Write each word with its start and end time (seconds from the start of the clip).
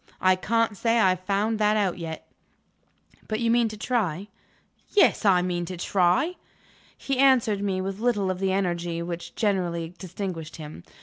I 0.19 0.35
can't 0.35 0.75
say 0.75 0.97
I 0.99 1.09
have 1.09 1.19
found 1.19 1.59
that 1.59 1.77
out 1.77 1.99
yet." 1.99 2.27
"But 3.27 3.39
you 3.39 3.51
mean 3.51 3.67
to 3.67 3.77
try?" 3.77 4.29
"Yes; 4.89 5.25
I 5.25 5.43
mean 5.43 5.63
to 5.65 5.77
try." 5.77 6.37
He 6.97 7.19
answered 7.19 7.61
me 7.61 7.81
with 7.81 7.99
little 7.99 8.31
of 8.31 8.39
the 8.39 8.51
energy 8.51 9.03
which 9.03 9.35
generally 9.35 9.93
distinguished 9.99 10.55
him. 10.55 10.83